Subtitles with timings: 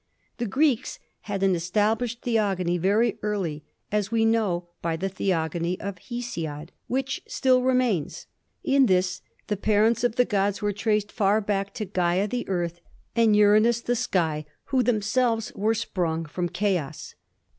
[0.37, 0.97] The Greeks
[1.29, 7.21] had an established theogony very early, as we know by the "Theogony" of Hesiod, which
[7.27, 8.25] still remains.
[8.63, 12.81] In this the parents of the gods were traced far back, to Gaia, the earth,
[13.15, 17.13] and Uranus, the sky, who themselves were sprung from Chaos.